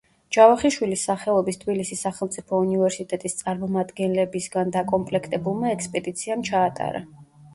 ჯავახიშვილის 0.35 1.01
სახელობის 1.09 1.59
თბილისის 1.63 1.99
სახელმწიფო 2.05 2.61
უნივერსიტეტის 2.63 3.37
წარმომადგენლებისგან 3.41 4.73
დაკომპლექტებულმა 4.79 5.75
ექსპედიციამ 5.77 6.47
ჩაატარა. 6.49 7.05